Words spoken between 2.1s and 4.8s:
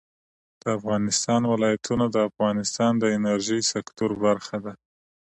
د افغانستان د انرژۍ سکتور برخه ده.